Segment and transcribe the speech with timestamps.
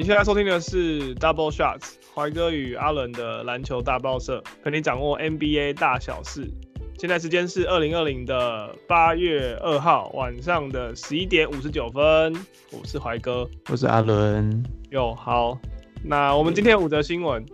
[0.00, 6.50] 你现在收听的是 Double Shots，怀哥与阿伦的篮球大报社，陪你掌握 NBA 大小事。
[6.96, 12.34] 现在时间是二零二零的八月二号晚上的十一点五十九分。
[12.72, 14.64] 我是怀哥，我是阿伦。
[14.88, 15.58] 哟，好，
[16.02, 17.44] 那我们今天五则新闻，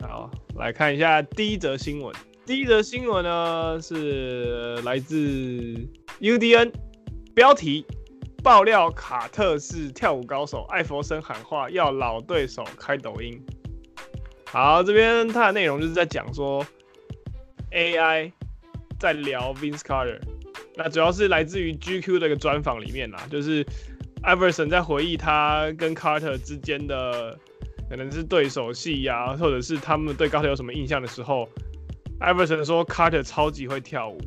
[0.00, 2.14] 好，来看一下第一则新闻。
[2.46, 5.16] 第一则新闻呢是来自
[6.20, 6.70] UDN，
[7.34, 7.84] 标题。
[8.42, 13.40] 爆料卡特是跳舞高手，艾弗森喊话要老对手开抖音。
[14.46, 16.66] 好，这边它的内容就是在讲说
[17.70, 18.32] AI
[18.98, 20.18] 在聊 Vince Carter，
[20.74, 23.64] 那主要是来自于 GQ 的一个专访里面啦，就是
[24.22, 27.38] 艾弗森在回忆他跟 Carter 之间的
[27.88, 31.48] 可能是对手戏呀，或者是他们对 Carter 有什么印象的时候，
[32.18, 34.18] 艾弗森说 Carter 超级会跳舞。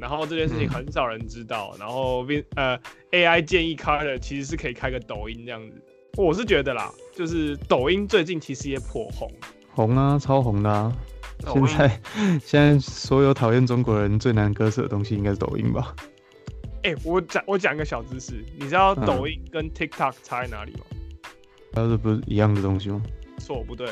[0.00, 5.80] 然后这件事情很少人知道，嗯、然后 Vin 呃 AI 建议 Carter 其实是可以开个抖音这样子，
[6.16, 9.30] 我是觉得啦，就是抖音最近其实也颇红，
[9.72, 10.96] 红啊，超红的啊！
[11.54, 12.00] 音现在
[12.42, 15.94] 现在所有讨厌中国人最难割舍的东西应该是抖音吧？
[16.82, 20.80] 哎、欸，我讲我讲一个小知识，你知道抖音跟 TikTok 差在哪里吗？
[21.72, 23.02] 它是不是一样的东西吗？
[23.38, 23.88] 错不对，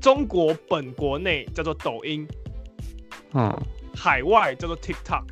[0.00, 2.26] 中国本国内叫做抖音，
[3.32, 3.56] 嗯。
[3.94, 5.24] 海外叫做 TikTok，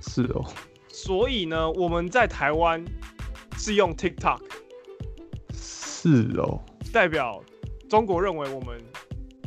[0.00, 0.44] 是哦。
[0.88, 2.84] 所以呢，我们在台湾
[3.56, 4.40] 是用 TikTok，
[5.52, 6.60] 是哦。
[6.92, 7.42] 代表
[7.88, 8.80] 中国认为我们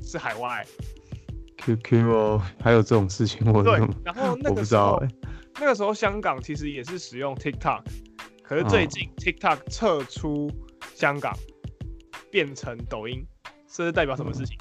[0.01, 0.65] 是海外。
[1.57, 3.79] QQ 哦，还有这种事情，我对。
[4.03, 5.07] 然后那个时候，欸、
[5.59, 7.81] 那个时候香港其实也是使用 TikTok，
[8.41, 10.51] 可是最近 TikTok 撤出
[10.93, 11.33] 香港，
[12.29, 13.25] 变成抖音，
[13.67, 14.57] 这是代表什么事情？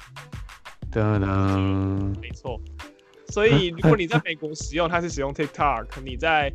[0.91, 2.61] 当当、嗯，没错。
[3.33, 6.53] 所以，如果你在美国使用，它是使用 TikTok；你在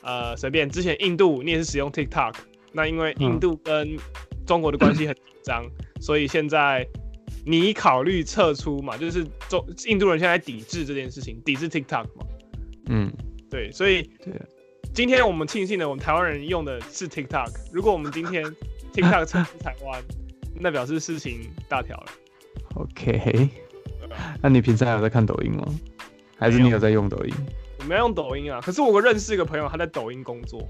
[0.00, 2.36] 呃随便之前印度，你也是使用 TikTok。
[2.72, 3.96] 那因为印度跟
[4.46, 5.70] 中国的关系很紧张，嗯、
[6.00, 6.86] 所以现在
[7.44, 12.24] 你考虑撤出嘛，就是中印度人现在抵制这件事情，抵制 TikTok 嘛。
[12.86, 13.12] 嗯，
[13.50, 14.08] 对，所以
[14.94, 17.50] 今天我们庆幸的，我们台湾人用的是 TikTok。
[17.72, 18.44] 如果我们今天
[18.92, 20.00] TikTok 撤出台湾，
[20.54, 22.06] 那表示事情大条了。
[22.76, 23.48] OK，
[24.40, 25.66] 那你平常还有在看抖音吗？
[26.40, 27.34] 还是你有在用抖音？
[27.80, 30.66] 我没有用抖音啊，可是我认识一个朋友，他在抖音工作，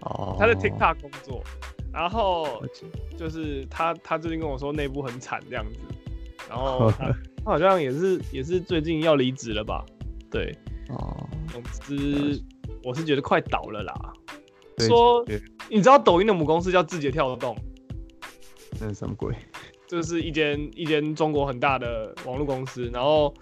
[0.00, 1.42] 哦，他在 TikTok 工作，
[1.92, 2.62] 然后
[3.16, 5.78] 就是他他最近跟我说内部很惨这样子，
[6.48, 7.06] 然后 他，
[7.44, 9.84] 他好像也是也是最近要离职了吧？
[10.30, 10.50] 对，
[10.88, 12.42] 哦，总之
[12.82, 13.94] 我是觉得快倒了啦。
[14.78, 15.24] 说
[15.70, 17.56] 你知道抖音的母公司叫字节跳动，
[18.80, 19.34] 那是什么鬼？
[19.86, 23.32] 就是一间一间中国很大的网络公司，然后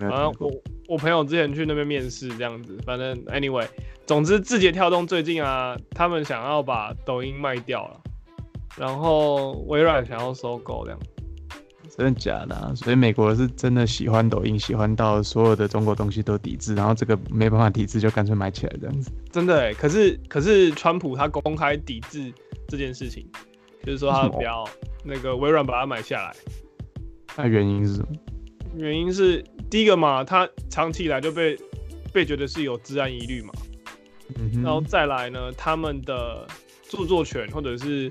[0.00, 0.50] 好像我。
[0.86, 3.66] 我朋友之前去那边面试，这样子，反正 anyway，
[4.06, 8.00] 总之字节跳动最近啊，他们想要把抖音卖掉了，
[8.76, 11.00] 然后微软想要收购这样，
[11.96, 12.72] 真的假的啊？
[12.74, 19.10] 所以美国是真的喜欢抖音，喜欢到所有的中国东西都抵制，然后这个没办法抵制，就干脆买起来这样子。
[19.32, 22.30] 真的哎，可是可是川普他公开抵制
[22.68, 23.26] 这件事情，
[23.84, 24.68] 就是说他不要
[25.02, 26.36] 那个微软把它买下来，
[27.36, 28.08] 那原因是什么？
[28.76, 29.42] 原因是。
[29.74, 31.58] 第一个嘛，他长期以来就被
[32.12, 33.52] 被觉得是有治安疑虑嘛，
[34.36, 36.46] 嗯、然后再来呢，他们的
[36.88, 38.08] 著作权或者是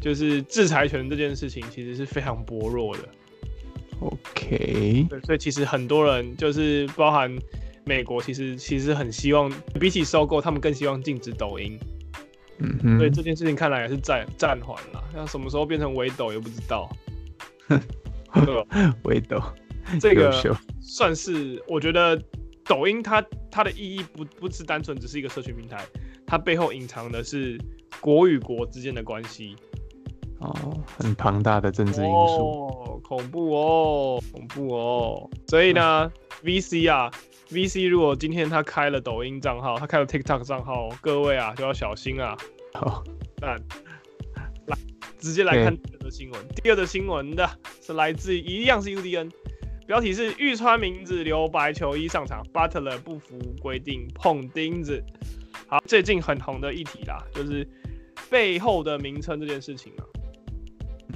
[0.00, 3.08] 就是制裁权这件事情其实是非常薄弱的。
[3.98, 7.28] OK，对，所以其实很多人就是包含
[7.84, 11.76] 美国，其实其实很希望比起收购，他们更希望禁止抖音。
[12.58, 16.88] 嗯哼，所以这件事情看来也是暂暂缓了，那什么时候变成围抖也不知道。
[19.02, 19.42] 围抖。
[20.00, 20.32] 这个
[20.80, 22.20] 算是我觉得
[22.64, 25.84] 抖音它它的意义不不是单纯只是一个社群平台，
[26.26, 27.60] 它背后隐藏的是
[28.00, 29.54] 国与国之间的关系
[30.40, 30.54] 哦，
[30.98, 35.30] 很庞大的政治因素哦，恐怖哦，恐怖哦。
[35.48, 36.10] 所以呢、
[36.42, 37.10] 嗯、，VC 啊
[37.50, 42.36] ，VC 如果今天他开了抖音账号，他开了 TikTok 账号，各位啊就要小心啊。
[42.74, 43.04] 好，
[43.40, 43.56] 那
[44.66, 44.76] 来
[45.18, 46.48] 直接来看第二则新闻。
[46.62, 47.48] 第二则新闻的
[47.80, 49.30] 是来自于一样是 UDN。
[49.86, 55.02] 标题是玉川名字留白球衣上场，Butler 不服规定碰钉子。
[55.66, 57.68] 好，最近很红的议题啦，就是
[58.30, 60.02] 背后的名称这件事情啊。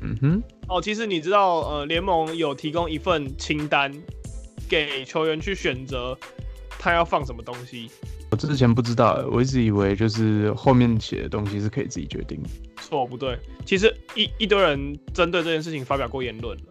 [0.03, 0.43] 嗯哼。
[0.69, 3.91] 哦，其实你知道，呃，联盟有提供一份清单
[4.69, 6.17] 给球员去选择，
[6.79, 7.91] 他要放什么东西。
[8.31, 12.38] 我之前不知道，我一直以为就是后面写的东西是可以自己决定。
[12.76, 16.64] 错不对，其实一一堆人针对这件事情发表过言论了，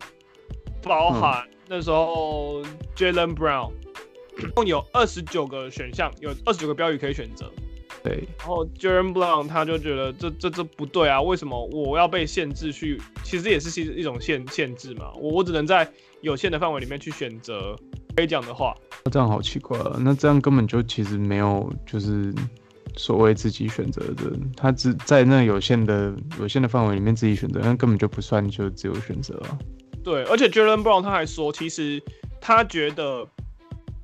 [0.84, 1.57] 包含、嗯。
[1.70, 2.64] 那时候
[2.96, 3.72] ，Jaylen Brown
[4.56, 7.52] 共有二十九个选项，有二十九个标语可以选择。
[8.04, 8.24] 对。
[8.40, 13.02] 然后 Jaylen Brown 他就觉得这这这不对啊，为什么我要被限制去？
[13.24, 15.90] 其实也是一一种限限制嘛，我我只能在
[16.22, 17.76] 有限的范围里面去选择
[18.16, 18.74] 可以讲的话。
[19.04, 22.34] 那这样好奇怪啊，那这样根本就其实没有就是
[22.96, 29.58] 所谓自己选择的，他只在那有限的有限的范围里面自己选择，那根本就不算就自由选择啊。
[30.04, 32.02] 对，而且 Jaylen Brown 他还说，其实
[32.40, 33.28] 他觉得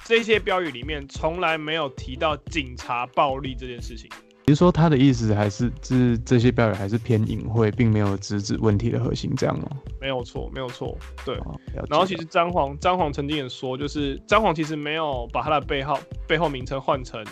[0.06, 4.10] 这些标语里面从来没有提到警察暴力这件事情。
[4.46, 9.70] 比如说他的意思还是是这些标语还是偏隐晦，并没有直指问题的核心，这样吗？
[10.02, 10.98] 没有错，没有错。
[11.24, 11.36] 对。
[11.38, 11.58] 哦、
[11.90, 15.98] 然后其实张黄张黄曾经也说，就是张黄其实没有把他的背号
[16.28, 17.24] 背后名称换成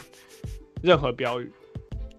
[0.81, 1.51] 任何标语。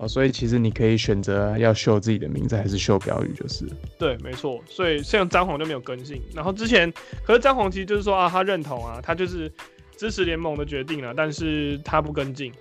[0.02, 3.64] 哦，所以其实你可以选择要秀自己的名字还是秀标语，就是。
[3.96, 4.60] 对，没错。
[4.66, 6.20] 所以像詹皇就没有更新。
[6.34, 6.92] 然后之前，
[7.24, 9.48] 可是詹皇其实就是说啊，他认同啊，他就是
[9.96, 12.52] 支持联盟的决定了，但是他不跟进。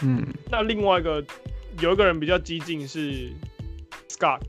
[0.00, 0.26] 嗯。
[0.50, 1.22] 那另外一个
[1.80, 3.28] 有一个人比较激进是
[4.08, 4.40] Scott，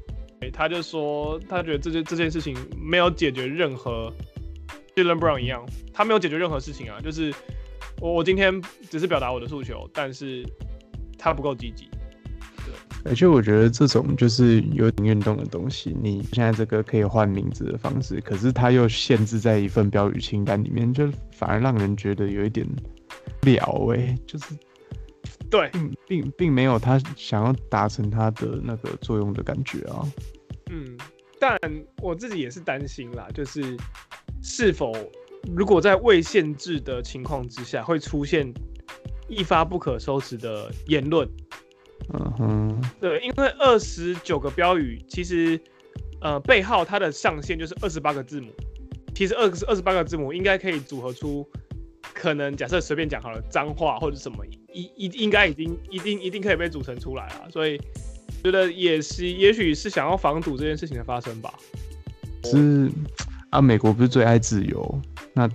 [0.53, 4.09] 他就说他觉得这件这件事情没有解决任何
[4.95, 7.33] ，Dylan Brown 一样，他没有解决任何事情啊，就是
[7.99, 10.45] 我我今天只是表达我的诉求，但是。
[11.19, 11.89] 他不够积极，
[12.65, 22.65] 对，而且我觉得这种就是有点运动的东西，你现在这个可以换名字的方式，可是他又限制在一份标语清单里面，就反而让人觉得有一点
[23.41, 24.45] 了哎，就是
[25.49, 30.07] 对，并并并没有他想要达成他的那个作用的感觉啊。
[30.71, 30.97] 嗯，
[31.37, 31.59] 但
[32.01, 33.75] 我自己也是担心啦，就是
[34.41, 34.93] 是否
[35.53, 38.53] 如果在未限制的情况之下会出现。
[39.29, 41.27] 一发不可收拾的言论，
[42.13, 45.59] 嗯哼，对，因为二十九个标语，其实，
[46.21, 48.51] 呃，背号它的上限就是二十八个字母，
[49.13, 51.47] 其实二二十八个字母应该可以组合出，
[52.13, 54.43] 可能假设随便讲好了，脏话或者什么，
[54.73, 57.79] 一一应该已经一定一定可以被组成出来了，所以
[58.43, 61.53] 觉得也是，也许是想要防堵这件事情的发生吧。
[62.43, 62.91] 是
[63.51, 64.99] 啊，美国不是最爱自由，
[65.33, 65.49] 那。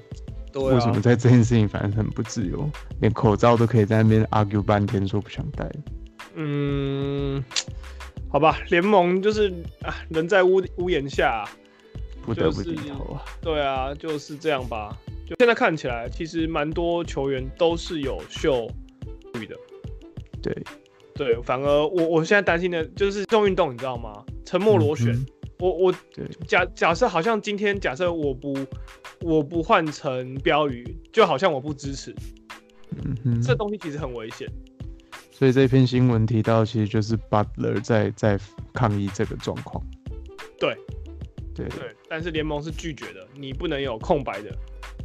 [0.62, 2.70] 为什么在这件事情反而很不自由？
[3.00, 5.70] 连口罩都可以在那边 argue 半天，说不想戴。
[6.34, 7.42] 嗯，
[8.28, 9.52] 好吧，联盟就是
[9.82, 11.48] 啊，人在屋屋檐下，
[12.22, 13.22] 不得不低头啊。
[13.40, 14.96] 对啊，就是这样吧。
[15.26, 18.70] 就现在看起来，其实蛮多球员都是有秀
[19.40, 19.56] 语的。
[20.42, 20.54] 对
[21.14, 24.24] 对，反而我我现在担心的就是这种运动，你知道吗？
[24.44, 25.12] 沉默螺旋。
[25.12, 25.26] 嗯
[25.64, 25.94] 我我
[26.46, 28.54] 假假设好像今天假设我不
[29.22, 32.14] 我不换成标语，就好像我不支持，
[32.90, 34.46] 嗯哼，这东西其实很危险。
[35.32, 38.38] 所以这篇新闻提到，其实就是 Butler 在在
[38.74, 39.82] 抗议这个状况。
[40.60, 40.76] 对，
[41.54, 44.54] 对对，但是联盟是拒绝的，你不能有空白的，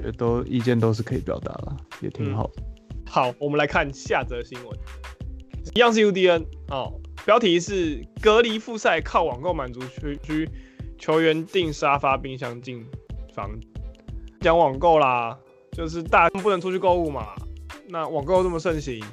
[0.03, 2.63] 也都意见都是可以表达了，也挺好、嗯。
[3.07, 4.77] 好，我们来看下则新闻，
[5.73, 6.98] 一样是 UDN 哦。
[7.25, 10.49] 标题是隔离复赛靠网购满足区区
[10.97, 12.83] 球员订沙发冰箱进
[13.33, 13.51] 房，
[14.41, 15.37] 讲网购啦，
[15.71, 17.35] 就是大家不能出去购物嘛，
[17.87, 19.03] 那网购这么盛行，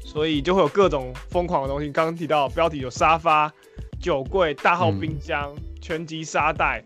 [0.00, 1.90] 所以就会有各种疯狂的东西。
[1.90, 3.52] 刚刚提到标题有沙发、
[4.00, 6.82] 酒柜、大号冰箱、嗯、拳击沙袋，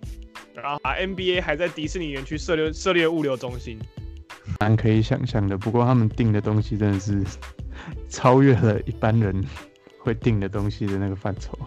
[0.55, 3.79] 然后 NBA 还在迪士尼园区设立设立物流中心，
[4.61, 5.57] 蛮可以想象的。
[5.57, 7.25] 不过他们订的东西真的是
[8.11, 9.43] 超越了一般人。
[10.07, 11.59] 会定的东西的那个范畴，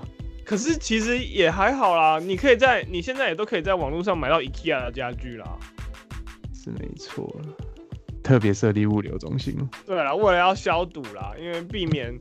[0.46, 2.18] 可是其实也还好啦。
[2.20, 5.58] 你可以在你现在也都可以在网络上买到 IKEA 的家具啦，
[6.54, 7.30] 是没错。
[8.24, 9.58] 特别设立物流中心。
[9.86, 12.18] 对啦，为了要消毒啦，因为避免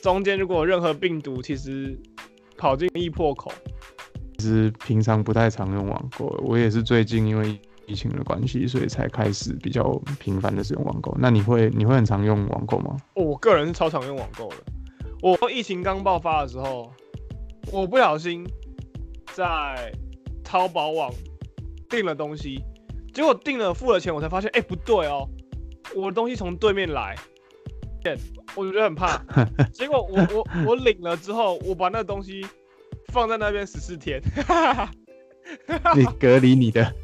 [0.00, 1.98] 中间如果有任何病毒，其实
[2.56, 3.50] 跑进易破口。
[4.38, 11.16] 其实平常不太常用网购，我也是最近因为疫情的关系，所以才开始比较频繁的使用网购。
[11.18, 12.96] 那你会你会很常用网购吗？
[13.14, 14.56] 哦，我个人是超常用网购的。
[15.20, 16.92] 我疫情刚爆发的时候，
[17.72, 18.46] 我不小心
[19.34, 19.92] 在
[20.44, 21.12] 淘宝网
[21.88, 22.62] 订了东西，
[23.12, 25.28] 结果订了付了钱，我才发现，哎、欸，不对哦，
[25.96, 27.16] 我的东西从对面来，
[28.54, 29.18] 我就觉得很怕。
[29.74, 32.46] 结果我我我领了之后，我把那个东西
[33.12, 34.22] 放在那边十四天，
[35.96, 36.94] 你隔离你的，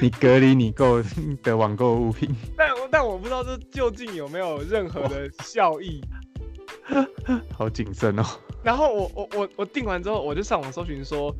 [0.00, 1.00] 你隔离你购
[1.42, 2.28] 的网购物品，
[2.58, 6.00] 但但我不知道这究竟有没有任何的效益。
[7.56, 8.24] 好谨慎哦。
[8.62, 11.34] 然后我我我我订完之后，我就上网搜寻说，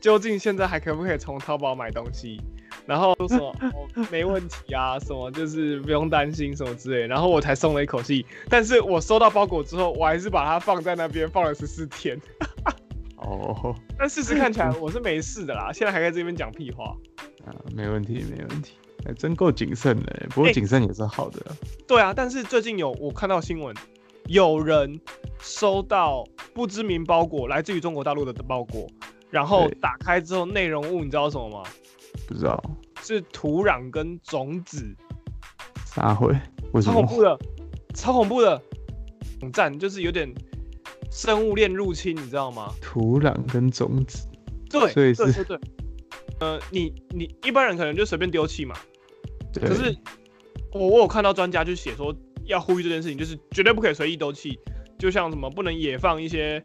[0.00, 2.40] 究竟现在还可不可以从淘宝买东西？
[2.84, 7.06] 然后说什么 哦没问题啊，什么就是不用担心什么之类。
[7.06, 8.24] 然后我才松了一口气。
[8.48, 12.20] 但是我收到包裹之后，我还是把它放在那边放了十四天。
[13.16, 15.72] 哦，但事实看起来我是没事的啦。
[15.72, 16.96] 现在还在这边讲屁话。
[17.44, 18.74] 啊，没问题，没问题。
[19.04, 20.26] 还真够谨慎的。
[20.30, 21.40] 不过谨慎也是好的。
[21.86, 23.74] 对啊，但是最近有我看到新闻。
[24.28, 25.00] 有人
[25.40, 28.86] 收到不知名包裹，来自于中国大陆的包裹，
[29.30, 31.62] 然后打开之后内容物，你知道什么吗？
[32.26, 32.62] 不知道，
[33.02, 34.84] 是土壤跟种子。
[35.84, 36.34] 啥会？
[36.82, 37.38] 超恐怖的，
[37.94, 38.60] 超恐怖的，
[39.42, 40.30] 网站就是有点
[41.10, 42.74] 生物链入侵，你知道吗？
[42.82, 44.26] 土壤跟种子，
[44.68, 45.60] 对，所以是对对对。
[46.40, 48.76] 呃，你你一般人可能就随便丢弃嘛，
[49.54, 49.96] 可是
[50.72, 52.14] 我我有看到专家就写说
[52.46, 54.58] 要呼吁这件事情，就是绝对不可以随意丢弃，
[54.98, 56.62] 就像什么不能野放一些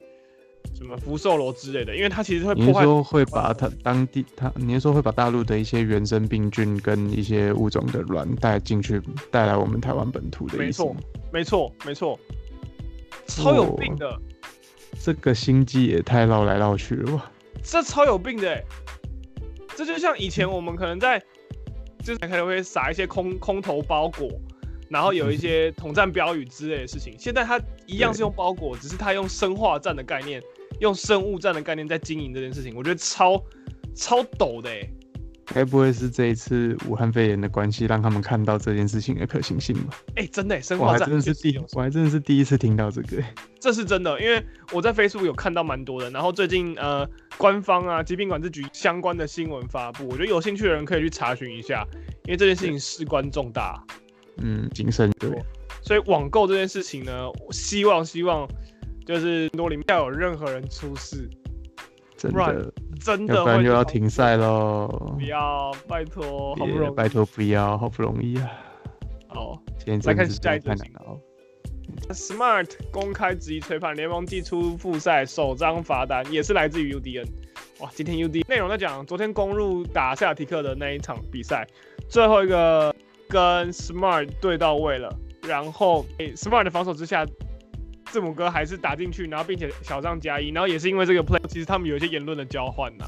[0.76, 2.72] 什么福寿螺之类的，因为它其实会破坏。
[2.72, 10.64] 你是说会把它当地它，你是说会把大陆的一些原生病菌跟一些物种的卵带进去，带来我们台湾本土的意思？
[10.64, 10.96] 没错，
[11.32, 12.20] 没错，没错，
[13.28, 14.20] 超有病的。
[15.00, 17.32] 这个心机也太绕来绕去了吧？
[17.64, 18.64] 这超有病的欸。
[19.76, 21.18] 这就像以前我们可能在，
[22.04, 24.30] 就是可能会撒一些空空投包裹，
[24.92, 27.16] 然后有一些统战标语之类的事情。
[27.18, 30.42] 现在它一样是用包裹，只是它用生化战的概念，
[30.82, 32.76] 用生物战的概念在经营这件事情。
[32.76, 33.42] 我觉得超
[33.96, 34.88] 超抖的哎。
[35.54, 39.98] 该不会是这一次武汉肺炎的关系，让他们看到这件事情的可行性吧？
[40.16, 43.22] 哎、欸，真的，生化战，我还真的是第，我还真的是第一次听到这个。
[43.60, 47.06] 这是真的，因为我在 Facebook 有看到蛮多的，然后最近呃，
[47.38, 51.86] 官方啊，疾病管制局相关的新闻发布，我觉得有兴趣的人可以去查询一下，
[52.24, 53.84] 因为这件事情事关重大。
[54.38, 55.30] 嗯，谨慎对。
[55.82, 58.48] 所以网购这件事情呢，我希望希望
[59.06, 61.30] 就是多里面要有任何人出事。
[62.18, 65.16] 真的，真的，要不然就要停赛喽！
[65.18, 68.48] 不要，拜托，好不容易，拜托不要，好不容易啊！
[69.28, 70.70] 好，今天来看下一题。
[72.12, 77.26] Smart 公开质疑吹判，联盟祭出复赛首张罚单，也是来自于 UDN。
[77.80, 81.68] 哇，今天 UDN 内容在讲昨天公路打塞尔提克的那一场比赛，
[82.08, 82.96] 最后一个
[83.32, 85.10] 跟 Smart 对到位了，
[85.48, 87.26] 然后、欸、Smart 的防守之下。
[88.12, 93.06] 字母哥还是打进去，然后并且小上加一，然后也是因为这个 play，其实他们有一些言论的交换呐，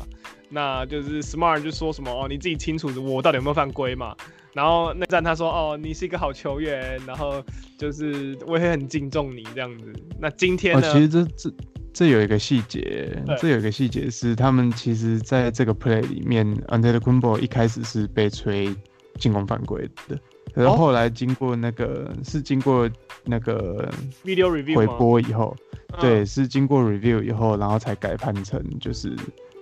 [0.48, 4.16] 那就是 Smart 就说什么哦，你自己清楚我到底有没有犯规嘛，
[4.54, 7.44] 然后那站他说哦，你是一个好球员，然后
[7.78, 9.92] 就是我也很敬重你这样子。
[10.18, 10.88] 那今天呢？
[10.88, 11.54] 哦、其实这这
[11.94, 18.74] 这有一个细节，这有一个细节是他们其实在这个 play 里面，Antetokounmpo 一开始是被吹
[19.20, 20.20] 进攻犯规的。
[20.54, 22.88] 然后后来经过那个、哦、是经过
[23.24, 23.90] 那个
[24.24, 25.56] video review 回播以后，
[26.00, 29.16] 对，是经过 review 以后，然后才改判成就是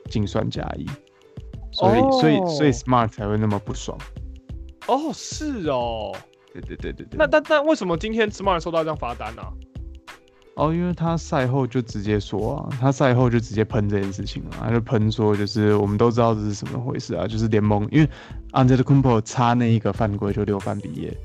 [0.10, 0.86] 净算加一，
[1.72, 3.98] 所以、哦、所以所以 smart 才会那么不爽。
[4.88, 6.14] 哦，是哦，
[6.52, 7.18] 对对对对对。
[7.18, 9.54] 那但但为什么今天 smart 收到一张罚单呢、啊？
[10.56, 18.10] 哦，因为他赛后就直接说啊，他赛后就直接喷这件事情了，他就喷说，就是我们都知道这是什么回事啊，就是联盟因为
[18.52, 21.16] Antetokounmpo 差那一个犯规就六犯毕业，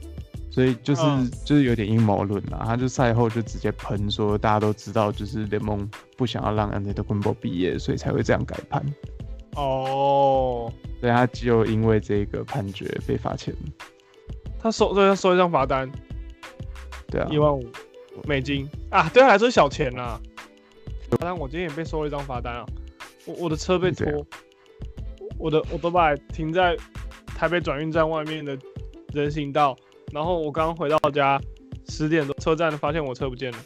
[0.50, 8.82] 所以就是、嗯、就是有点阴谋论啦，他就赛后就直接喷说，大家都知道就是联盟不想要让 Antetokounmpo 毕业，所以才会这样改判。
[9.56, 13.52] 哦，对他就因为这个判决被罚钱，
[14.60, 15.90] 他收所以他收一张罚单，
[17.08, 17.62] 对啊，一万五。
[18.24, 20.20] 美金啊，对他来说是小钱啦。
[21.10, 22.66] 罚单，我今天也被收了一张罚单啊。
[23.26, 24.06] 我我的车被拖，
[25.38, 26.76] 我的我都把停在
[27.26, 28.58] 台北转运站外面的
[29.12, 29.76] 人行道，
[30.12, 31.40] 然后我刚回到家
[31.88, 33.58] 十点多，车站发现我车不见了，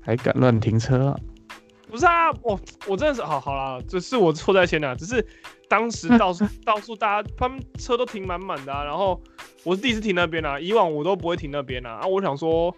[0.00, 1.18] 还敢乱停车啊？
[1.90, 5.26] 不是啊，我我真的是好好啦，只是我错在先啊，只是
[5.68, 9.20] 当时到处 到处大家他们车都停满满的啊，然后
[9.64, 12.74] 我是第一次停那边啊，以往我都不会停那边啊，啊，我想说。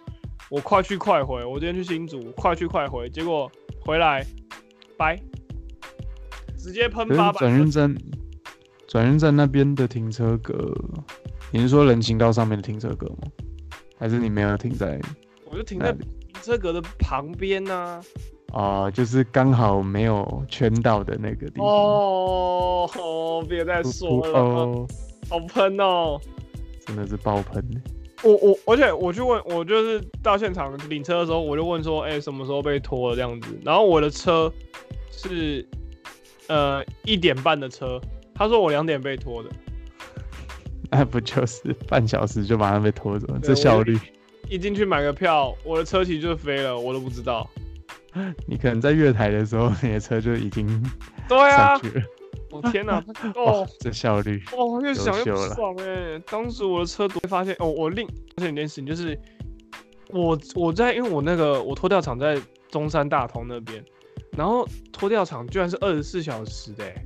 [0.49, 4.25] 我快去快回，我今天去新竹，快去快回，结果回来，
[4.97, 5.19] 拜，
[6.57, 7.39] 直接喷八百。
[7.39, 7.95] 转运站，
[8.87, 10.71] 转运站那边的停车格，
[11.51, 13.31] 你是说人行道上面的停车格吗？
[13.97, 14.99] 还是你没有停在？
[15.45, 16.07] 我就停在停
[16.41, 18.01] 车格的旁边呢
[18.51, 18.91] 啊。
[18.91, 21.67] 就是刚好没有圈到的那个地方。
[21.67, 24.87] 哦，别再说了，哦、
[25.29, 26.19] 好喷哦，
[26.85, 27.63] 真的是爆喷。
[28.23, 33.47] 我我而且我去问，我就是到现场领车的时候，我就问说，哎、欸，什么时候被拖了这样子？
[33.63, 34.51] 然后我的车
[35.11, 35.67] 是
[36.47, 37.99] 呃一点半的车，
[38.33, 39.49] 他说我两点被拖的，
[40.89, 43.27] 那不就是半小时就马上被拖走？
[43.43, 43.99] 这效率！
[44.49, 47.49] 一进去买个票，我的车其实就飞了，我都不知道。
[48.47, 50.67] 你可能在月台的时候，你的车就已经
[51.27, 51.79] 对啊。
[52.53, 53.03] 我、哦、天哪！
[53.35, 56.19] 哦，这效率哦，越想越不爽哎、欸！
[56.27, 59.19] 当时我的车主会发现哦，我另发现一件事情，就是
[60.09, 63.83] 我我在因为我那个我拖吊厂在中山大同那边，
[64.37, 67.05] 然后拖吊厂居然是二十四小时的、欸，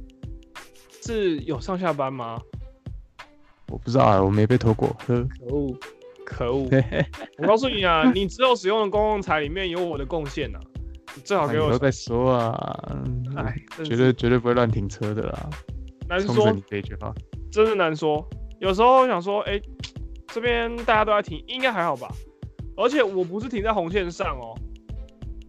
[1.02, 2.42] 是有上下班吗？
[3.70, 4.90] 我不知道啊，我没被拖过。
[5.08, 5.16] 呵，
[5.50, 5.74] 哦，
[6.26, 6.70] 可恶！
[7.40, 10.77] 我告诉你啊，你之后使用的公共财里面有我的贡献呐，你
[11.24, 11.72] 最好给我。
[11.72, 12.98] 都在说啊，
[13.36, 15.50] 哎，绝对绝对不会乱停车的啦。
[16.08, 17.14] 难说，你这句话
[17.52, 18.28] 真的难说。
[18.60, 19.62] 有时候我想说，哎、欸，
[20.28, 22.08] 这边大家都在停，应该还好吧？
[22.76, 24.54] 而且我不是停在红线上哦，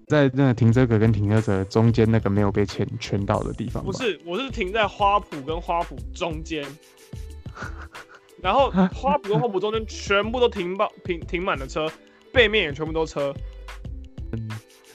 [0.09, 3.85] 在那个停车格跟停车格中间那个没有被圈圈到的地方。
[3.85, 6.65] 不是，我是停在花圃跟花圃中间。
[8.41, 11.91] 然后花圃跟花圃中间全部都停爆停停满了车，
[12.33, 13.35] 背面也全部都车。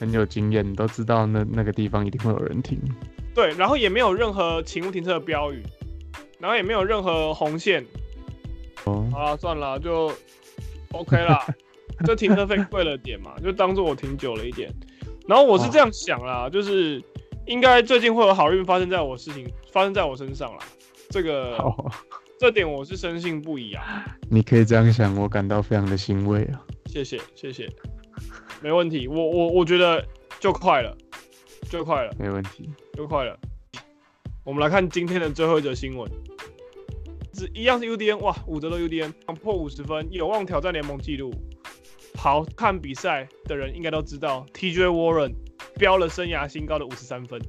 [0.00, 2.78] 很有经验，都知道那那个地方一定会有人停。
[3.34, 5.62] 对，然后也没有任何请勿停车的标语，
[6.38, 7.84] 然后也没有任何红线。
[8.84, 10.12] 哦，好了，算了，就
[10.92, 11.46] OK 啦。
[12.04, 14.72] 这停车费贵了点嘛，就当做我停久了一点。
[15.26, 17.02] 然后我是这样想啦，就是
[17.46, 20.58] 应该最近会有好运发生在我事情发生在我身上啦。
[21.10, 21.56] 这个。
[22.36, 24.04] 这点我是深信不疑啊！
[24.28, 26.60] 你可以这样想，我感到非常的欣慰啊！
[26.86, 27.70] 谢谢谢谢，
[28.60, 30.04] 没问题，我我我觉得
[30.40, 30.96] 就快了，
[31.70, 33.38] 就快了，没问题，就快了。
[34.44, 36.10] 我们来看今天的最后一则新闻，
[37.34, 41.32] 是一样是 UDN 哇，五折的 UDN 破五十分，有望挑战联盟纪录。
[42.16, 45.34] 好看比赛的人应该都知道，TJ Warren
[45.76, 47.40] 飙了生涯新高的五十三分。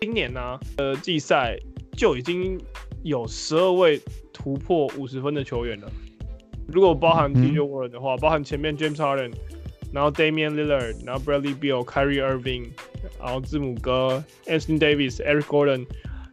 [0.00, 1.58] 今年呢、啊，呃，季赛
[1.96, 2.58] 就已经。
[3.04, 4.00] 有十二位
[4.32, 5.92] 突破五十分的球员了，
[6.68, 9.30] 如果包含 TJ Warren 的话，嗯、包含前面 James Harden，
[9.94, 12.70] 然后 Damian Lillard，然后 Bradley Beal、Kyrie Irving，
[13.20, 15.86] 然后字母哥 Anthony Davis、Eric Gordon、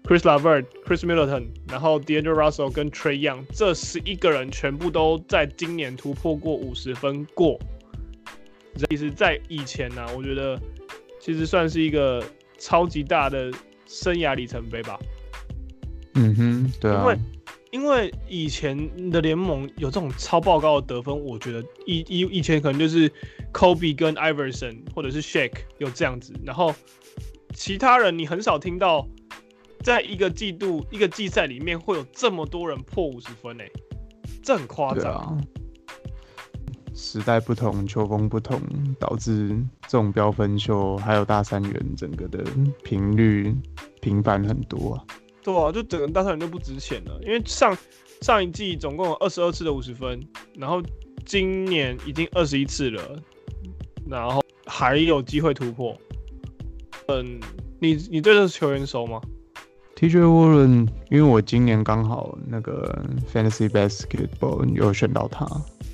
[0.04, 7.60] Chris Lavert、Chris Middleton，然后 D'Angelo Russell 跟 Trae Young，这十一个人全部都在今年突破过五十分过。
[8.90, 10.60] 其实，在以前呢、啊，我觉得
[11.20, 12.24] 其实算是一个
[12.58, 13.52] 超级大的
[13.86, 14.98] 生涯里程碑吧。
[16.16, 17.18] 嗯哼，对啊，因为
[17.72, 23.10] 因为以前的联盟有这种超爆高的得分，我觉得以以以前可能就是
[23.54, 26.76] Kobe 跟 Iverson 或者是 Shaq 有这样子，然后
[27.54, 29.08] 其他人你很少听到，
[29.82, 33.72] 在一个季度一个季赛里面会有这么多人破五十分诶，
[34.44, 35.42] 这很夸张。
[36.94, 38.62] 时代不同，球风不同，
[39.00, 42.44] 导致这种飙分秀还有大三元整个的
[42.84, 43.56] 频率
[44.02, 45.06] 频繁很多啊。
[45.44, 47.78] 对啊，就整个大赛人就不值钱了，因为上
[48.22, 50.20] 上一季总共有二十二次的五十分，
[50.56, 50.82] 然后
[51.26, 53.02] 今年已经二十一次了，
[54.08, 55.96] 然后还有机会突破。
[57.08, 57.40] 嗯，
[57.80, 59.20] 你你对这个球员熟吗
[59.96, 65.46] ？TJ Warren，因为我今年刚好那个 Fantasy Basketball 有选到他。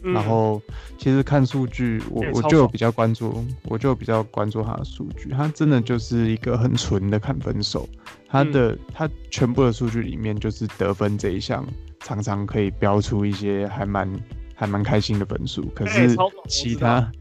[0.03, 0.61] 然后，
[0.97, 5.29] 其实看数据，我我就比较关注，我就比较关注他的数据。
[5.31, 7.89] 他真的就是一个很纯的看分手，
[8.27, 11.65] 他的、嗯、他全部的数据里面，就是得分这一项，
[12.01, 14.11] 常常可以标出一些还蛮
[14.55, 15.65] 还蛮开心的分数。
[15.75, 16.15] 可是
[16.47, 17.11] 其他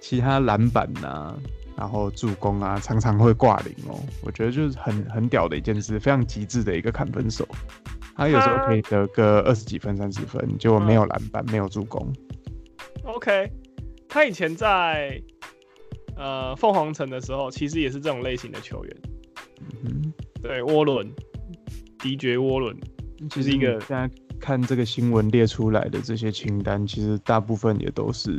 [0.00, 1.36] 其他篮板啊，
[1.76, 3.98] 然后助攻啊，常常会挂零哦。
[4.22, 7.46] 我觉得就是很很屌的一件事，非常极致的一个砍分手。
[8.16, 12.12] 他有时候可以得个二十几分、三十分，结果没有篮板、嗯，没有助攻。
[13.02, 13.50] OK，
[14.08, 15.20] 他以前在
[16.16, 18.96] 呃凤凰城的时候，其实也是这种类型的球员。
[19.84, 20.12] 嗯，
[20.44, 21.10] 对，涡轮，
[22.00, 22.76] 迪爵沃伦，
[23.30, 23.80] 就是一个。
[23.80, 28.38] 现在看这个新闻列出来的这些清单，其实大部分也都是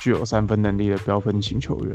[0.00, 1.94] 具有三分能力的标分型球员。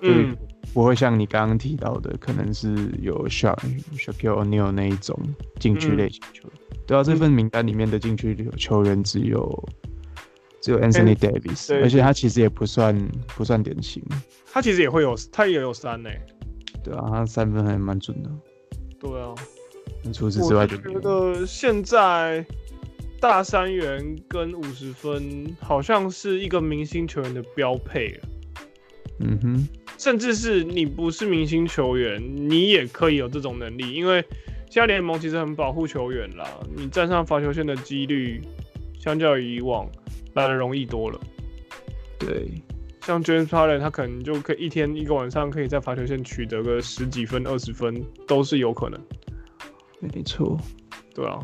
[0.00, 0.34] 嗯，
[0.72, 3.54] 不会像你刚刚提到的，可能是有 Sha
[3.94, 5.14] Shaquille O'Neal 那一种
[5.60, 6.58] 禁区类型球员。
[6.70, 6.78] 嗯。
[6.86, 9.68] 对啊，这份名单里面的禁区球员只有。
[10.60, 14.02] 只有 Anthony Davis，而且他其实也不算不算典型。
[14.50, 16.10] 他其实也会有，他也有三呢。
[16.82, 18.30] 对啊，他三分还蛮准的。
[19.10, 19.34] 对啊。
[20.12, 22.44] 除此之外就，我觉得现在
[23.20, 28.28] 大三元跟五十分好像是一个明星球员的标配了。
[29.20, 29.68] 嗯哼。
[29.96, 34.24] 甚至是你不是明星球员，你也可以有这种能力，因为
[34.70, 38.40] 现在联盟其实很保护球员啦，你站上罚球线的几率
[38.98, 39.88] 相较于以往。
[40.34, 41.18] 来的容易多了，
[42.16, 42.48] 对，
[43.08, 49.00] 像 James Harden 他可能就可以一天一个晚上可以在罚球线取得个十几分、二十分，都是有可能。
[49.98, 50.60] 没错，
[51.14, 51.40] 对啊，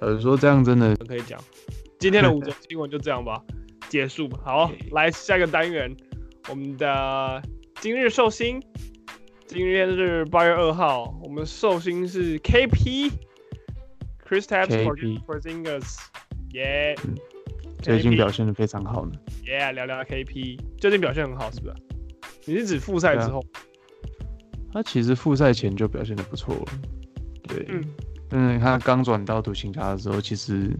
[0.00, 1.38] 呃，说这样真的可以讲。
[1.98, 3.38] 今天的五 则新闻就这样吧，
[3.90, 4.30] 结束。
[4.42, 5.94] 好来下一个单元，
[6.48, 7.42] 我们的
[7.82, 8.58] 今日寿星。
[9.46, 15.98] 今天是八月二号，我们寿星是 KP，Kristaps Porzingis，
[16.54, 16.96] 耶。
[17.82, 19.12] 最近表现的非常好呢。
[19.44, 21.74] Yeah，聊聊 KP，最近表现很好，是不是？
[22.46, 23.40] 你是指复赛之后？
[23.40, 26.64] 啊、他其实复赛前就表现的不错了。
[27.48, 27.66] 对，
[28.30, 30.70] 嗯，他刚转到独行侠的时候，其实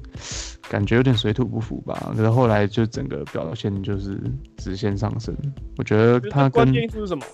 [0.68, 2.12] 感觉有点水土不服吧。
[2.16, 4.16] 可是后来就整个表现就是
[4.56, 5.36] 直线上升。
[5.76, 7.24] 我觉得他跟关键因素是什么？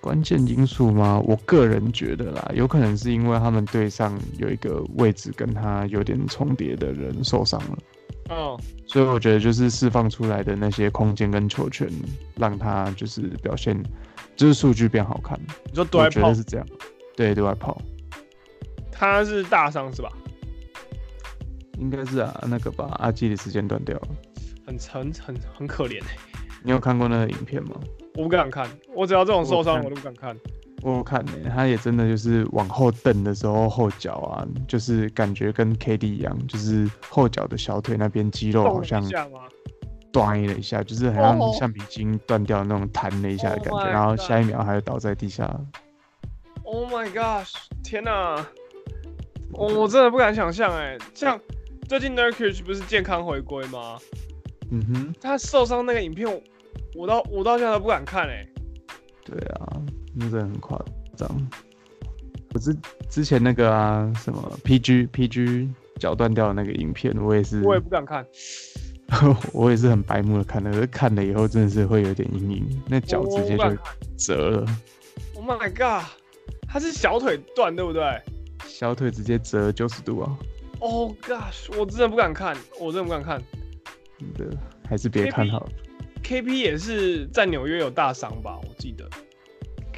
[0.00, 1.20] 关键因素吗？
[1.26, 7.78] 我个人觉得啦，有可能是因为他们队上有一个位置跟他有点重叠的人受伤了。
[8.28, 11.88] 哦，所以我觉得就是释放出来的那些空间跟球权，
[12.36, 13.80] 让他就是表现，
[14.36, 15.38] 就是数据变好看。
[15.66, 16.66] 你说对外砲是这样？
[17.16, 17.80] 对，对外跑。
[18.90, 20.10] 他是大伤是吧？
[21.78, 24.08] 应该是啊，那个吧阿基的时间断掉了，
[24.66, 26.00] 很很很很可怜。
[26.62, 27.72] 你有看过那个影片吗？
[28.14, 30.36] 我不敢看，我只要这种受伤我都不敢看。
[30.82, 39.00] 我有看呢、欸，他也真的就是往后蹬的时候，后脚啊，就是感觉跟 KD 一样，就是后脚的小腿那边肌肉好像
[40.12, 45.48] 断了一下，就是好像橡皮筋断掉那种弹了一下的感觉，oh、然后下一秒还就倒在地下。
[46.64, 47.52] Oh my gosh！
[47.84, 48.44] 天哪，
[49.52, 51.38] 我我真的不敢想象哎，像
[51.88, 53.98] 最近 Nurkic 不是健康回归吗？
[54.70, 56.26] 嗯哼，他受伤那个影片，
[56.96, 58.44] 我到我到现在都不敢看哎。
[59.24, 59.80] 对啊。
[60.14, 60.78] 那真的很夸
[61.16, 61.28] 张，
[62.54, 62.76] 我之
[63.08, 68.26] 之前那个啊，什么 PG PG 脚断掉的那个影片，我也是，我也不敢看，
[69.52, 73.64] 我也是很白目的看的，看了以后真的是会有点阴影，那脚直接就
[74.16, 74.66] 折了。
[75.34, 76.04] Oh my god，
[76.68, 78.20] 他是小腿断对不对？
[78.66, 80.38] 小腿直接折九十度啊
[80.80, 83.42] ！Oh gosh，我真的不敢看，我真的不敢看。
[84.18, 84.56] 真的，
[84.88, 85.68] 还是别看好了。
[86.22, 88.58] KP 也是在纽约有大伤吧？
[88.62, 89.08] 我记得。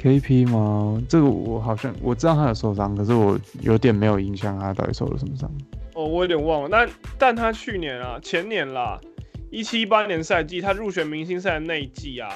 [0.05, 1.01] KP 吗？
[1.09, 5.51] 这个我好像我知道他有受伤，可是我有点没有印象他到底受了什么伤。
[5.95, 6.69] 哦，我有点忘了。
[6.69, 9.01] 但但他去年啊，前年啦，
[9.49, 12.29] 一七一八年赛季他入选明星赛的那一季啊，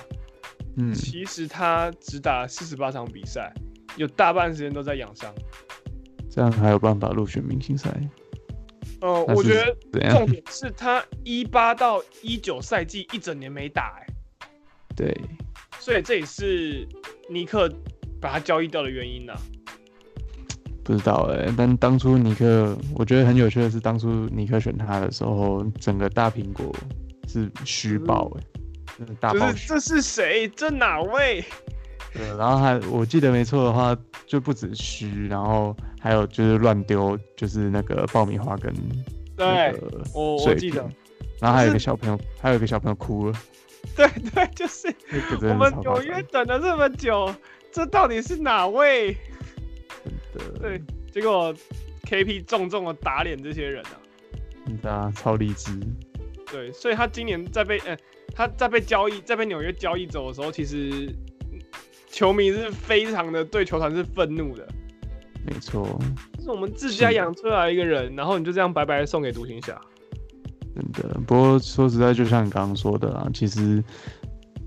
[0.78, 3.54] 嗯，其实他只打了四十八场比赛，
[3.98, 5.32] 有大半时间都在养伤。
[6.28, 7.96] 这样还有办法入选明星赛？
[9.02, 14.14] 呃，我觉得重点是他一八到一九赛季一整年没打，欸，哎，
[14.96, 15.22] 对，
[15.78, 16.88] 所以这也是。
[17.30, 17.72] 尼克
[18.20, 19.40] 把他交易掉的原因呢、啊？
[20.84, 26.76] 不知道哎、欸，但当初尼克，我觉得很有趣的是，当初尼克选他的时候，整个大苹果
[27.28, 28.44] 是虚报哎，
[28.98, 30.48] 是大爆就是这是谁？
[30.56, 31.46] 这哪位？
[32.12, 38.74] 对，然后还我记得没错的话，就不止虚，然后还有就是乱丢，就是那个爆米花跟
[39.38, 40.82] 那个我我记得，
[41.40, 43.40] 然后还有一个小朋友，还有一个小朋友哭了。
[44.00, 44.88] 对对，就是
[45.42, 47.36] 我们纽约等了这么久，
[47.70, 49.18] 这到底是哪位？
[50.62, 50.82] 对，
[51.12, 51.54] 结果
[52.04, 54.00] KP 重重的打脸这些人啊！
[54.66, 55.78] 真的啊，超励志。
[56.50, 57.98] 对，所以他今年在被呃，
[58.34, 61.14] 他在被交易，在被纽约交易走的时候，其实
[62.10, 64.66] 球迷是非常的对球团是愤怒的。
[65.46, 66.00] 没错，
[66.38, 69.80] 就是我们自家养出来一个人，然后你就这样白白送给独行侠。
[70.76, 73.84] 真的，不过说实在，就像你刚刚说的啊，其实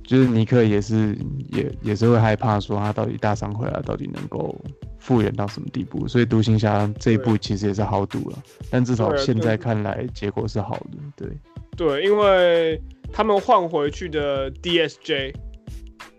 [0.05, 1.17] 就是尼克也是
[1.51, 4.55] 也也是会害怕，说他到底大伤回来到底能够
[4.99, 11.29] 复原到什么地步，所以独行侠这一步其实也是豪赌了，但至少现在看来结果是好的，对。
[11.75, 12.79] 对，因为
[13.11, 15.35] 他们换回去的 DSJ，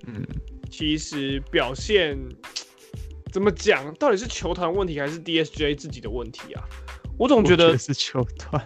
[0.08, 0.26] 嗯，
[0.72, 2.17] 其实表现
[3.32, 6.63] 怎么讲，到底是球团问题还是 DSJ 自己的问题啊？
[7.19, 8.65] 我总觉得，觉得是球团。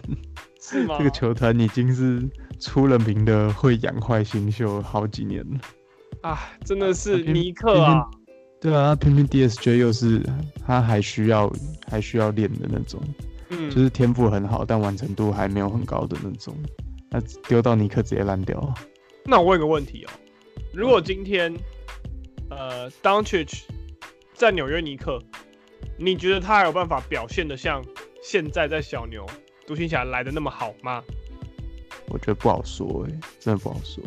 [0.68, 0.96] 是吗？
[0.98, 2.22] 这个球团已经是
[2.60, 5.58] 出了名的会养坏新秀好几年了
[6.22, 6.38] 啊！
[6.64, 8.04] 真的是尼克啊！
[8.60, 10.22] 对啊，偏偏 DSJ 又是
[10.66, 11.50] 他还需要
[11.88, 13.00] 还需要练的那种，
[13.50, 16.54] 嗯，就是天赋很好，但完成度还没有很高的那种。
[17.10, 18.74] 那丢到尼克直接烂掉。
[19.24, 20.10] 那我问个问题哦，
[20.74, 21.54] 如果今天
[22.50, 23.62] 呃 Doncic
[24.34, 25.18] 在纽约尼克，
[25.96, 27.82] 你觉得他还有办法表现的像
[28.22, 29.24] 现在在小牛？
[29.68, 31.04] 独行侠来的那么好吗？
[32.08, 34.02] 我觉得不好说，哎，真的不好说。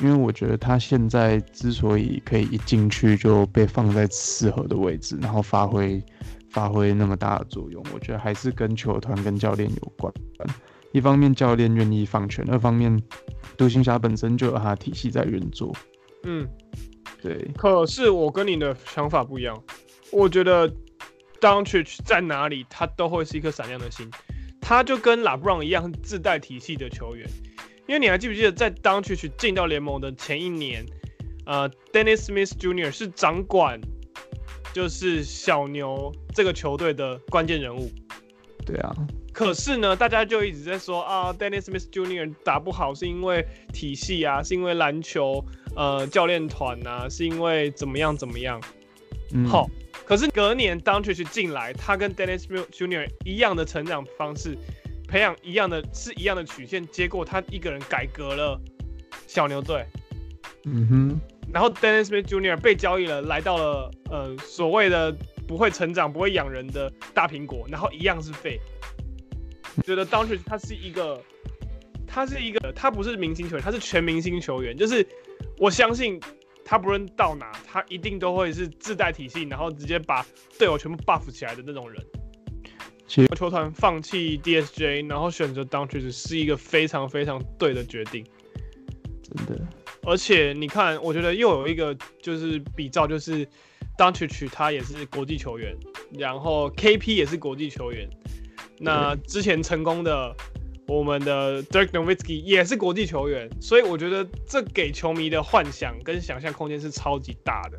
[0.00, 6.00] 因为我觉得他现在之所以可以一进去就被放在适合的位置，然后发挥
[6.50, 10.14] 发挥那么大的作用，我觉得还是跟球团跟教练有关。
[10.92, 13.02] 一方面教练愿意放权，二方面
[13.56, 15.74] 独行侠本身就有他的体系在运作。
[16.22, 16.48] 嗯，
[17.20, 17.50] 对。
[17.56, 19.60] 可是我跟你的想法不一样，
[20.12, 20.72] 我觉得
[21.40, 24.08] Doncic 在哪里，他都会是一颗闪亮的星。
[24.70, 27.28] 他就跟 LeBron 一样自带体系的球员，
[27.88, 30.86] 因为你还记不记得在 Doncic 进到联盟的前一年，
[31.44, 32.88] 呃，Dennis Smith Jr.
[32.92, 33.80] 是掌管
[34.72, 37.90] 就是小牛这个球队的关键人物。
[38.64, 38.94] 对啊。
[39.32, 42.32] 可是呢，大家就一直在说啊，Dennis Smith Jr.
[42.44, 48.62] 打不好是因为体系啊，是因为篮球呃教练团啊，是因为怎么样怎么样。
[49.34, 49.48] 嗯。
[49.92, 50.00] 好。
[50.04, 53.08] 可是隔年 d o n t r i c h 进来，他跟 Dennis Jr.
[53.24, 54.56] 一样的成长方式，
[55.06, 58.60] 培养一样的是一样的曲线，结果他一个人改革了
[59.26, 59.84] 小牛队。
[60.64, 61.20] 嗯哼。
[61.52, 62.56] 然后 Dennis Smith Jr.
[62.56, 65.12] 被交易了，来到了呃所谓的
[65.48, 68.60] 不会成长、不会养人的大苹果，然后一样是废。
[69.84, 71.20] 觉得 d o n t r i c h 他是一个，
[72.06, 74.76] 他是一个，他不是明星球员，他是全明星球员。
[74.76, 75.04] 就是
[75.58, 76.20] 我相信
[76.70, 80.24] 他不论到哪，他一定都会是自带体系，然后直接把
[80.56, 82.00] 队友全部 buff 起来的那种人。
[83.08, 88.24] 其实球团放弃 DSJ，然后选择 Doncic 是一个非常非常对的决定，
[89.20, 89.66] 真的。
[90.04, 93.44] 而且你看，我觉得又有一个就是比照，就是
[93.98, 95.76] Doncic 他也是国际球员，
[96.16, 98.08] 然后 KP 也是国际球员。
[98.78, 100.32] 那之前成功的
[100.90, 107.76] 我们的 Dirk Nowitzki 也是国际球员，所以我觉得这给球迷的幻想跟想象空间是超级大的。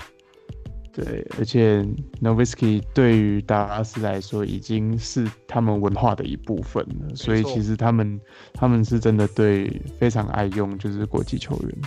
[0.93, 1.85] 对，而且
[2.21, 8.17] Nowitzki 对于达拉斯来说已经是他们文化的一部分了，所以其实他们
[8.53, 9.69] 他们是真的对
[9.99, 11.77] 非常爱用就是国际球员。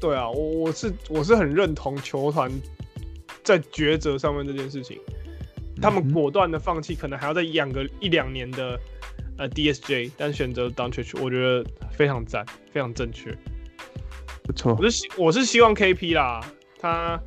[0.00, 2.48] 对啊，我我是我是很认同球团
[3.42, 4.96] 在抉择上面这件事情。
[5.80, 8.78] 他们果断的放弃，可能还要再养个一两年的
[9.42, 13.36] 呃 DSJ，但选择 Doncic，我觉得非常赞，非常正确。
[14.44, 16.40] 不错，我是希我是希望 KP 啦，
[16.78, 17.20] 他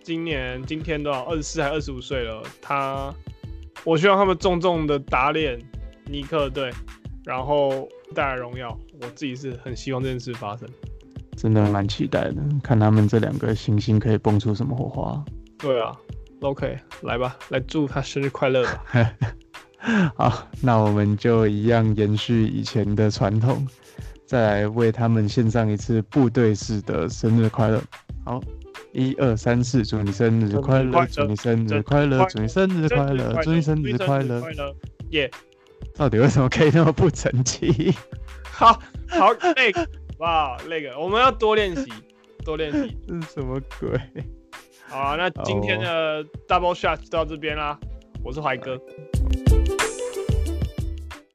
[0.00, 3.12] 今年今天多少二十四还二十五岁了，他
[3.82, 5.60] 我希望他们重重的打脸
[6.06, 6.70] 尼克队，
[7.24, 8.78] 然后带来荣耀。
[9.00, 10.68] 我自己是很希望这件事发生，
[11.36, 15.24] 真的蛮期待的，看他们这两个星星可以蹦出什么火花。
[15.58, 15.98] 对啊。
[16.42, 18.84] OK，来吧，来祝他生日快乐吧。
[20.16, 23.66] 好，那我们就一样延续以前的传统，
[24.26, 27.82] 再来为他们献上一次部队式的生日快乐。
[28.24, 28.40] 好，
[28.92, 34.42] 一二三四，祝你生日快乐，祝你生日快乐，祝你生日快乐，祝你生日快乐。
[35.10, 35.30] 耶！
[35.94, 37.94] 到底为什么可以那么不成器？
[38.44, 39.88] 好好，那个，
[40.18, 41.90] 哇，那个，我们要多练习，
[42.44, 42.96] 多练习。
[43.08, 43.98] 这是什么鬼？
[44.86, 47.78] 好，那今天的 Double Shot 就到这边啦。
[48.22, 48.78] 我是怀哥。